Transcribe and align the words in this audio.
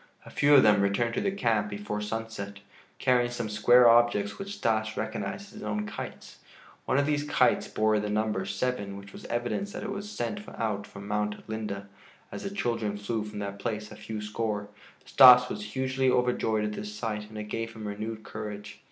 A 0.25 0.31
few 0.31 0.55
of 0.55 0.63
them 0.63 0.81
returned 0.81 1.13
to 1.13 1.21
the 1.21 1.29
camp 1.31 1.69
before 1.69 2.01
sunset, 2.01 2.57
carrying 2.97 3.29
some 3.29 3.47
square 3.49 3.87
objects 3.87 4.39
which 4.39 4.55
Stas 4.55 4.97
recognized 4.97 5.49
as 5.49 5.51
his 5.51 5.61
own 5.61 5.85
kites. 5.85 6.37
One 6.85 6.97
of 6.97 7.05
these 7.05 7.23
kites 7.23 7.67
bore 7.67 7.99
the 7.99 8.09
number 8.09 8.43
7, 8.43 8.97
which 8.97 9.13
was 9.13 9.25
evidence 9.25 9.73
that 9.73 9.83
it 9.83 9.91
was 9.91 10.09
sent 10.09 10.41
out 10.57 10.87
from 10.87 11.07
Mount 11.07 11.47
Linde, 11.47 11.85
as 12.31 12.41
the 12.41 12.49
children 12.49 12.97
flew 12.97 13.23
from 13.23 13.37
that 13.37 13.59
place 13.59 13.91
a 13.91 13.95
few 13.95 14.21
score. 14.23 14.69
Stas 15.05 15.49
was 15.49 15.63
hugely 15.63 16.09
overjoyed 16.09 16.65
at 16.65 16.73
this 16.73 16.91
sight 16.95 17.29
and 17.29 17.37
it 17.37 17.43
gave 17.43 17.73
him 17.73 17.87
renewed 17.87 18.23
courage. 18.23 18.79